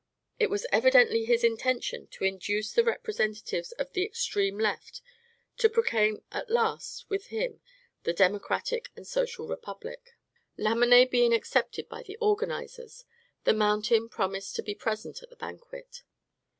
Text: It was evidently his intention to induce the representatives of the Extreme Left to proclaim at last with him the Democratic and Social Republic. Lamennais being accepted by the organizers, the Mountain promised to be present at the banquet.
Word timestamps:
It 0.39 0.49
was 0.49 0.65
evidently 0.71 1.25
his 1.25 1.43
intention 1.43 2.07
to 2.07 2.23
induce 2.23 2.73
the 2.73 2.83
representatives 2.83 3.71
of 3.73 3.91
the 3.93 4.03
Extreme 4.03 4.57
Left 4.57 4.99
to 5.57 5.69
proclaim 5.69 6.23
at 6.31 6.49
last 6.49 7.07
with 7.07 7.27
him 7.27 7.61
the 8.01 8.11
Democratic 8.11 8.89
and 8.95 9.05
Social 9.05 9.47
Republic. 9.47 10.15
Lamennais 10.57 11.05
being 11.11 11.33
accepted 11.35 11.87
by 11.87 12.01
the 12.01 12.17
organizers, 12.19 13.05
the 13.43 13.53
Mountain 13.53 14.09
promised 14.09 14.55
to 14.55 14.63
be 14.63 14.73
present 14.73 15.21
at 15.21 15.29
the 15.29 15.35
banquet. 15.35 16.01